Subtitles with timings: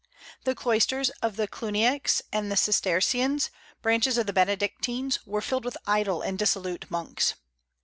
[0.45, 3.51] The cloisters of Cluniacs and Cistercians
[3.83, 7.35] branches of the Benedictines were filled with idle and dissolute monks.